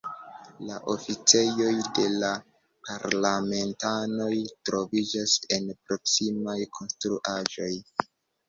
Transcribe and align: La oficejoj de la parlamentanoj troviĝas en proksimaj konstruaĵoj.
La 0.67 0.77
oficejoj 0.93 1.73
de 1.97 2.05
la 2.23 2.31
parlamentanoj 2.87 4.31
troviĝas 4.71 5.37
en 5.59 5.71
proksimaj 5.91 6.57
konstruaĵoj. 6.81 7.73